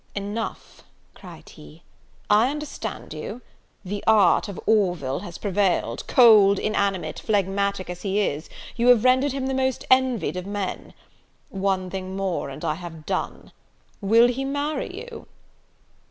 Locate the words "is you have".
8.19-9.03